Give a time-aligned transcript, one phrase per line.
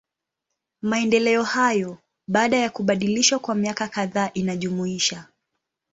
[0.81, 1.97] Maendeleo hayo,
[2.27, 5.27] baada ya kubadilishwa kwa miaka kadhaa inajumuisha.